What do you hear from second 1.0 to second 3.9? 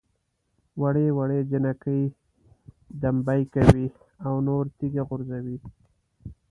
وړې جنکۍ دمبۍ کوي